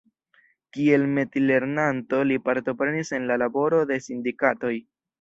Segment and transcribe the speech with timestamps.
[0.77, 4.79] Kiel metilernanto li partoprenis en la laboro de sindikatoj.